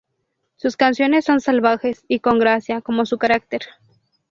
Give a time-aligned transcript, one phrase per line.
[0.55, 3.61] Sus canciones son salvajes y con gracia, como su carácter.